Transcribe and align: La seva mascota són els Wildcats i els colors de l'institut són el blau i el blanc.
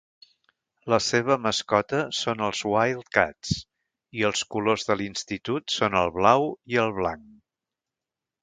La 0.93 0.97
seva 1.07 1.35
mascota 1.47 1.99
són 2.21 2.41
els 2.47 2.63
Wildcats 2.71 3.53
i 4.21 4.27
els 4.31 4.43
colors 4.57 4.89
de 4.91 4.99
l'institut 5.03 5.77
són 5.77 5.99
el 6.03 6.13
blau 6.17 6.49
i 6.75 6.83
el 6.87 6.97
blanc. 7.01 7.27